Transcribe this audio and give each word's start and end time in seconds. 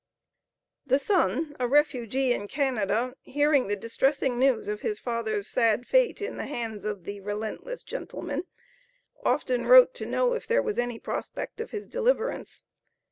The 0.87 0.97
son, 0.97 1.55
a 1.59 1.67
refugee 1.67 2.33
in 2.33 2.47
Canada, 2.47 3.13
hearing 3.21 3.67
the 3.67 3.75
distressing 3.75 4.39
news 4.39 4.67
of 4.67 4.81
his 4.81 4.99
father's 4.99 5.47
sad 5.47 5.85
fate 5.85 6.23
in 6.23 6.37
the 6.37 6.47
hands 6.47 6.85
of 6.85 7.03
the 7.03 7.19
relentless 7.19 7.83
"gentlemen," 7.83 8.45
often 9.23 9.67
wrote 9.67 9.93
to 9.93 10.07
know 10.07 10.33
if 10.33 10.47
there 10.47 10.63
was 10.63 10.79
any 10.79 10.97
prospect 10.97 11.61
of 11.61 11.69
his 11.69 11.87
deliverance. 11.87 12.63